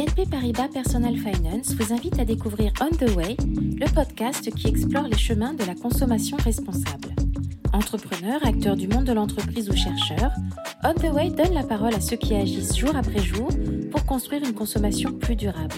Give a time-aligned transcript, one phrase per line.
[0.00, 5.06] BNP Paribas Personal Finance vous invite à découvrir On the Way, le podcast qui explore
[5.06, 7.08] les chemins de la consommation responsable.
[7.74, 10.32] Entrepreneurs, acteurs du monde de l'entreprise ou chercheurs,
[10.84, 13.50] On the Way donne la parole à ceux qui agissent jour après jour
[13.90, 15.76] pour construire une consommation plus durable.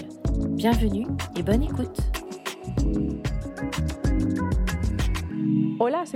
[0.51, 1.05] Bienvenue
[1.35, 1.99] et bonne écoute.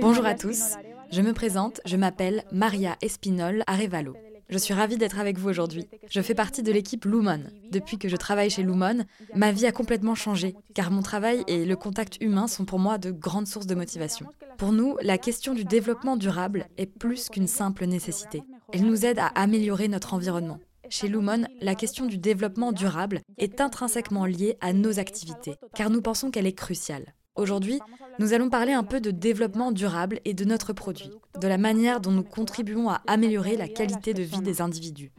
[0.00, 0.76] Bonjour à tous,
[1.12, 4.14] je me présente, je m'appelle Maria Espinol Arevalo.
[4.50, 5.86] Je suis ravie d'être avec vous aujourd'hui.
[6.08, 7.42] Je fais partie de l'équipe Lumon.
[7.70, 11.66] Depuis que je travaille chez Lumon, ma vie a complètement changé, car mon travail et
[11.66, 14.26] le contact humain sont pour moi de grandes sources de motivation.
[14.56, 18.42] Pour nous, la question du développement durable est plus qu'une simple nécessité.
[18.72, 20.60] Elle nous aide à améliorer notre environnement.
[20.88, 26.00] Chez Lumon, la question du développement durable est intrinsèquement liée à nos activités, car nous
[26.00, 27.12] pensons qu'elle est cruciale.
[27.38, 27.78] Aujourd'hui,
[28.18, 32.00] nous allons parler un peu de développement durable et de notre produit, de la manière
[32.00, 35.12] dont nous contribuons à améliorer la qualité de vie des individus.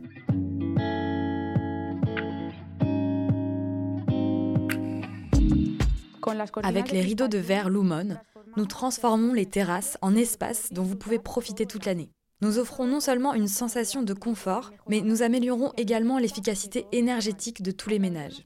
[6.61, 8.17] Avec les rideaux de verre Lumon,
[8.57, 12.11] nous transformons les terrasses en espaces dont vous pouvez profiter toute l'année.
[12.41, 17.71] Nous offrons non seulement une sensation de confort, mais nous améliorons également l'efficacité énergétique de
[17.71, 18.45] tous les ménages.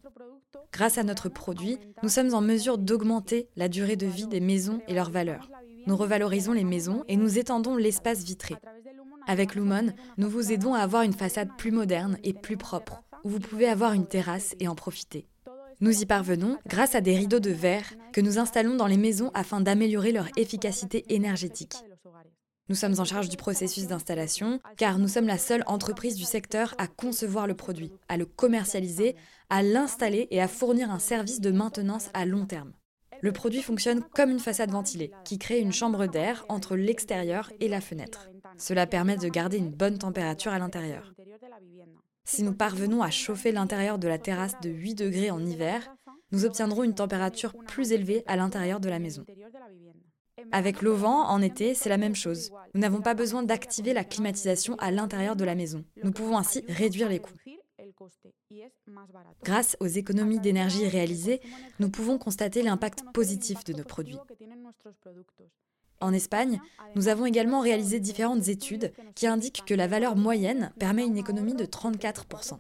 [0.74, 4.82] Grâce à notre produit, nous sommes en mesure d'augmenter la durée de vie des maisons
[4.88, 5.52] et leur valeur.
[5.86, 8.56] Nous revalorisons les maisons et nous étendons l'espace vitré.
[9.28, 13.30] Avec Lumon, nous vous aidons à avoir une façade plus moderne et plus propre, où
[13.30, 15.28] vous pouvez avoir une terrasse et en profiter.
[15.80, 19.30] Nous y parvenons grâce à des rideaux de verre que nous installons dans les maisons
[19.36, 21.76] afin d'améliorer leur efficacité énergétique.
[22.70, 26.74] Nous sommes en charge du processus d'installation car nous sommes la seule entreprise du secteur
[26.78, 29.18] à concevoir le produit, à le commercialiser,
[29.50, 32.72] à l'installer et à fournir un service de maintenance à long terme.
[33.22, 37.68] Le produit fonctionne comme une façade ventilée qui crée une chambre d'air entre l'extérieur et
[37.68, 38.30] la fenêtre.
[38.58, 41.14] Cela permet de garder une bonne température à l'intérieur.
[42.24, 45.94] Si nous parvenons à chauffer l'intérieur de la terrasse de 8 degrés en hiver,
[46.32, 49.26] nous obtiendrons une température plus élevée à l'intérieur de la maison.
[50.52, 52.52] Avec l'auvent, en été, c'est la même chose.
[52.74, 55.84] Nous n'avons pas besoin d'activer la climatisation à l'intérieur de la maison.
[56.04, 57.34] Nous pouvons ainsi réduire les coûts.
[59.44, 61.42] Grâce aux économies d'énergie réalisées,
[61.80, 64.18] nous pouvons constater l'impact positif de nos produits.
[66.00, 66.60] En Espagne,
[66.96, 71.56] nous avons également réalisé différentes études qui indiquent que la valeur moyenne permet une économie
[71.56, 72.58] de 34%.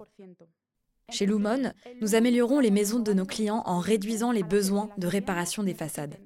[1.09, 5.63] Chez Lumon, nous améliorons les maisons de nos clients en réduisant les besoins de réparation
[5.63, 6.17] des façades.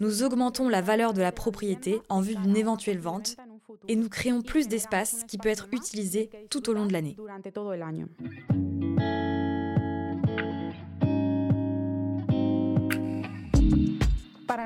[0.00, 3.36] Nous augmentons la valeur de la propriété en vue d'une éventuelle vente
[3.88, 7.16] et nous créons plus d'espace qui peut être utilisé tout au long de l'année.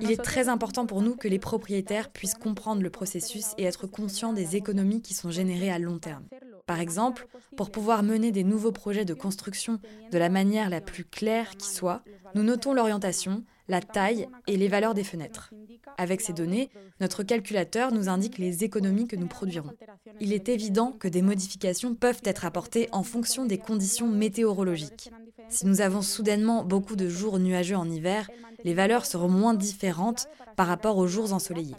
[0.01, 3.87] Il est très important pour nous que les propriétaires puissent comprendre le processus et être
[3.87, 6.25] conscients des économies qui sont générées à long terme.
[6.67, 9.79] Par exemple, pour pouvoir mener des nouveaux projets de construction
[10.11, 12.03] de la manière la plus claire qui soit,
[12.35, 15.53] nous notons l'orientation, la taille et les valeurs des fenêtres.
[15.97, 16.71] Avec ces données,
[17.01, 19.73] notre calculateur nous indique les économies que nous produirons.
[20.21, 25.11] Il est évident que des modifications peuvent être apportées en fonction des conditions météorologiques.
[25.49, 28.29] Si nous avons soudainement beaucoup de jours nuageux en hiver,
[28.65, 30.27] les valeurs seront moins différentes
[30.57, 31.77] par rapport aux jours ensoleillés.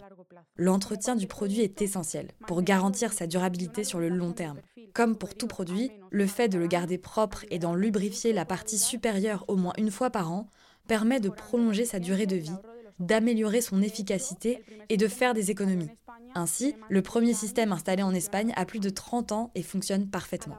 [0.56, 4.60] L'entretien du produit est essentiel pour garantir sa durabilité sur le long terme.
[4.94, 8.78] Comme pour tout produit, le fait de le garder propre et d'en lubrifier la partie
[8.78, 10.48] supérieure au moins une fois par an
[10.86, 12.56] permet de prolonger sa durée de vie,
[12.98, 15.90] d'améliorer son efficacité et de faire des économies.
[16.34, 20.56] Ainsi, le premier système installé en Espagne a plus de 30 ans et fonctionne parfaitement.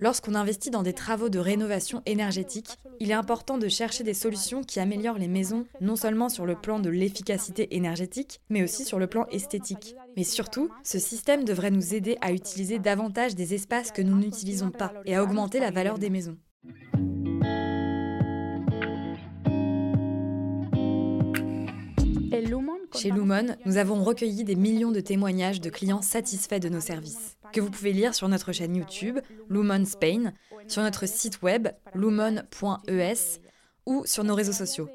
[0.00, 4.62] Lorsqu'on investit dans des travaux de rénovation énergétique, il est important de chercher des solutions
[4.62, 8.98] qui améliorent les maisons non seulement sur le plan de l'efficacité énergétique, mais aussi sur
[8.98, 9.96] le plan esthétique.
[10.16, 14.70] Mais surtout, ce système devrait nous aider à utiliser davantage des espaces que nous n'utilisons
[14.70, 16.36] pas et à augmenter la valeur des maisons.
[22.94, 27.36] Chez Lumon, nous avons recueilli des millions de témoignages de clients satisfaits de nos services,
[27.52, 29.18] que vous pouvez lire sur notre chaîne YouTube,
[29.48, 30.32] Lumon Spain,
[30.68, 33.40] sur notre site web, lumon.es,
[33.86, 34.88] ou sur nos réseaux sociaux.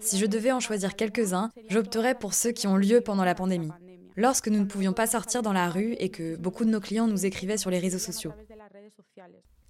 [0.00, 3.72] Si je devais en choisir quelques-uns, j'opterais pour ceux qui ont lieu pendant la pandémie,
[4.16, 7.06] lorsque nous ne pouvions pas sortir dans la rue et que beaucoup de nos clients
[7.06, 8.32] nous écrivaient sur les réseaux sociaux.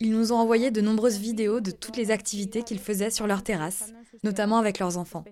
[0.00, 3.42] Ils nous ont envoyé de nombreuses vidéos de toutes les activités qu'ils faisaient sur leur
[3.42, 3.92] terrasse,
[4.22, 5.24] notamment avec leurs enfants.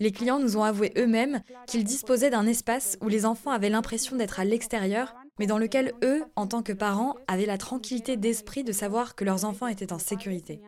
[0.00, 4.16] Les clients nous ont avoué eux-mêmes qu'ils disposaient d'un espace où les enfants avaient l'impression
[4.16, 8.62] d'être à l'extérieur, mais dans lequel eux, en tant que parents, avaient la tranquillité d'esprit
[8.62, 10.60] de savoir que leurs enfants étaient en sécurité.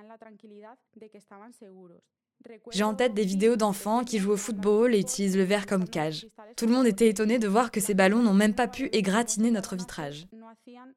[2.72, 5.88] J'ai en tête des vidéos d'enfants qui jouent au football et utilisent le verre comme
[5.88, 6.26] cage.
[6.56, 9.50] Tout le monde était étonné de voir que ces ballons n'ont même pas pu égratigner
[9.50, 10.26] notre vitrage.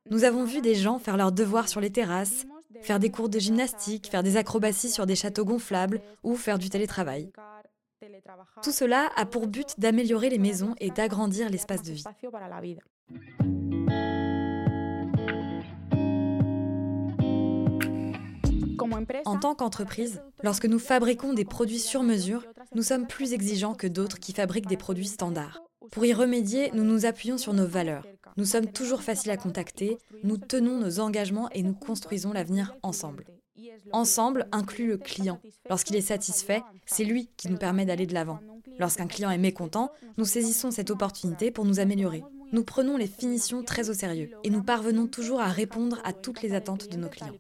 [0.09, 2.45] Nous avons vu des gens faire leurs devoirs sur les terrasses,
[2.81, 6.69] faire des cours de gymnastique, faire des acrobaties sur des châteaux gonflables ou faire du
[6.69, 7.31] télétravail.
[8.61, 12.03] Tout cela a pour but d'améliorer les maisons et d'agrandir l'espace de vie.
[19.43, 22.45] Tant qu'entreprise, lorsque nous fabriquons des produits sur mesure,
[22.75, 25.61] nous sommes plus exigeants que d'autres qui fabriquent des produits standards.
[25.91, 28.07] Pour y remédier, nous nous appuyons sur nos valeurs.
[28.37, 33.25] Nous sommes toujours faciles à contacter, nous tenons nos engagements et nous construisons l'avenir ensemble.
[33.91, 35.41] Ensemble inclut le client.
[35.69, 38.39] Lorsqu'il est satisfait, c'est lui qui nous permet d'aller de l'avant.
[38.79, 42.23] Lorsqu'un client est mécontent, nous saisissons cette opportunité pour nous améliorer.
[42.53, 46.41] Nous prenons les finitions très au sérieux et nous parvenons toujours à répondre à toutes
[46.41, 47.33] les attentes de nos clients.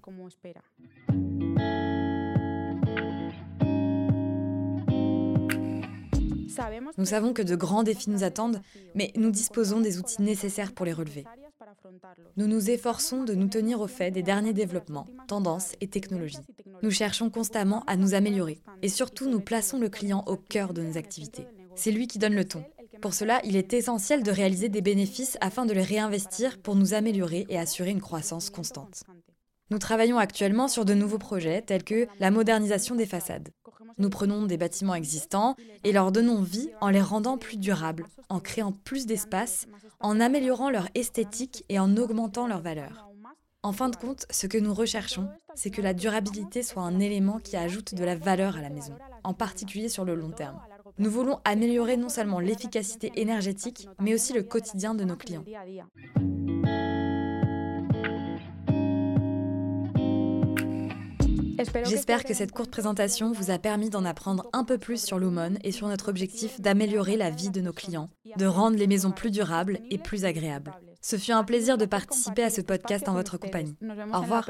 [6.97, 8.61] Nous savons que de grands défis nous attendent,
[8.95, 11.25] mais nous disposons des outils nécessaires pour les relever.
[12.37, 16.37] Nous nous efforçons de nous tenir au fait des derniers développements, tendances et technologies.
[16.81, 20.81] Nous cherchons constamment à nous améliorer et surtout nous plaçons le client au cœur de
[20.81, 21.47] nos activités.
[21.75, 22.63] C'est lui qui donne le ton.
[23.01, 26.93] Pour cela, il est essentiel de réaliser des bénéfices afin de les réinvestir pour nous
[26.93, 29.03] améliorer et assurer une croissance constante.
[29.71, 33.49] Nous travaillons actuellement sur de nouveaux projets tels que la modernisation des façades.
[33.97, 38.39] Nous prenons des bâtiments existants et leur donnons vie en les rendant plus durables, en
[38.39, 39.67] créant plus d'espace,
[39.99, 43.09] en améliorant leur esthétique et en augmentant leur valeur.
[43.65, 47.39] En fin de compte, ce que nous recherchons, c'est que la durabilité soit un élément
[47.39, 48.93] qui ajoute de la valeur à la maison,
[49.23, 50.59] en particulier sur le long terme.
[50.99, 55.45] Nous voulons améliorer non seulement l'efficacité énergétique, mais aussi le quotidien de nos clients.
[61.85, 65.55] J'espère que cette courte présentation vous a permis d'en apprendre un peu plus sur Lumon
[65.63, 69.31] et sur notre objectif d'améliorer la vie de nos clients, de rendre les maisons plus
[69.31, 70.71] durables et plus agréables.
[71.01, 73.75] Ce fut un plaisir de participer à ce podcast en votre compagnie.
[74.13, 74.49] Au revoir.